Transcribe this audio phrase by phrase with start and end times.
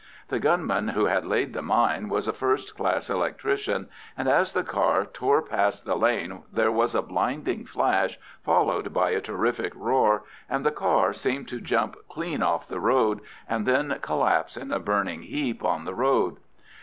[0.29, 4.63] The gunman who had laid the mine was a first class electrician, and as the
[4.63, 10.23] car tore past the lane there was a blinding flash, followed by a terrific roar,
[10.49, 14.79] and the car seemed to jump clean off the road and then collapse in a
[14.79, 16.37] burning heap on the road.